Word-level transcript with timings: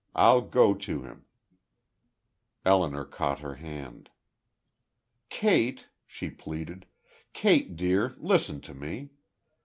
I'll 0.15 0.41
go 0.41 0.73
to 0.73 1.03
him." 1.03 1.25
Elinor 2.65 3.05
caught 3.05 3.41
her 3.41 3.53
hand. 3.57 4.09
"Kate!" 5.29 5.89
she 6.07 6.31
pleaded. 6.31 6.87
"Kate, 7.33 7.75
dear, 7.75 8.15
listen 8.17 8.61
to 8.61 8.73
me! 8.73 9.11